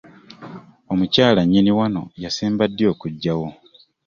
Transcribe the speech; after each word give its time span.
Omukyala 0.91 1.41
nnyini 1.43 1.71
wano 1.79 2.03
yasemba 2.23 2.63
ddi 2.71 2.83
okujjawo? 2.91 3.47